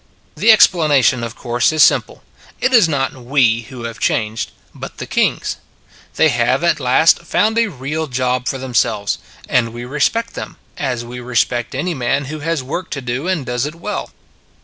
The 0.35 0.51
explanation, 0.51 1.23
of 1.23 1.35
course, 1.35 1.71
is 1.71 1.83
simple. 1.83 2.23
It 2.59 2.73
is 2.73 2.89
not 2.89 3.13
we 3.13 3.67
who 3.69 3.83
have 3.83 3.99
changed, 3.99 4.49
but 4.73 4.97
the 4.97 5.05
kings. 5.05 5.57
They 6.15 6.29
have 6.29 6.63
at 6.63 6.79
last 6.79 7.19
found 7.19 7.55
a 7.59 7.67
real 7.69 8.07
job 8.07 8.47
for 8.47 8.57
themselves, 8.57 9.19
and 9.47 9.73
we 9.73 9.85
respect 9.85 10.33
them, 10.33 10.57
as 10.75 11.05
we 11.05 11.19
respect 11.19 11.75
any 11.75 11.93
man 11.93 12.25
who 12.33 12.39
has 12.39 12.63
work 12.63 12.89
to 12.97 13.01
do 13.01 13.27
and 13.27 13.45
does 13.45 13.67
it 13.67 13.75
well. 13.75 14.09